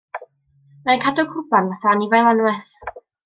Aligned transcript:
Mae 0.87 0.95
o'n 0.99 1.03
cadw 1.03 1.25
crwban 1.35 1.69
fatha 1.73 1.93
anifail 1.97 2.31
anwes. 2.31 2.73